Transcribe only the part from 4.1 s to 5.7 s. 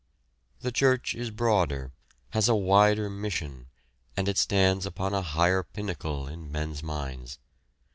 and it stands upon a higher